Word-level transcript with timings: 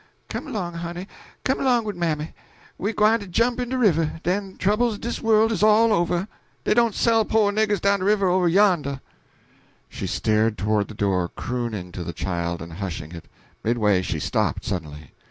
Come 0.29 0.47
along, 0.47 0.73
honey, 0.73 1.07
come 1.43 1.59
along 1.59 1.83
wid 1.83 1.95
mammy; 1.95 2.33
we 2.79 2.91
gwine 2.91 3.19
to 3.19 3.27
jump 3.27 3.59
in 3.59 3.69
de 3.69 3.77
river, 3.77 4.19
den 4.23 4.53
de 4.53 4.57
troubles 4.57 4.95
o' 4.95 4.97
dis 4.97 5.21
worl' 5.21 5.51
is 5.51 5.61
all 5.61 5.93
over 5.93 6.27
dey 6.63 6.73
don't 6.73 6.95
sell 6.95 7.23
po' 7.23 7.51
niggers 7.51 7.79
down 7.79 7.99
the 7.99 8.05
river 8.05 8.27
over 8.27 8.47
yonder." 8.47 8.99
She 9.89 10.07
started 10.07 10.57
toward 10.57 10.87
the 10.87 10.95
door, 10.95 11.27
crooning 11.29 11.91
to 11.91 12.03
the 12.03 12.13
child 12.13 12.63
and 12.63 12.73
hushing 12.73 13.11
it; 13.11 13.25
midway 13.63 14.01
she 14.01 14.17
stopped, 14.19 14.65
suddenly. 14.65 15.11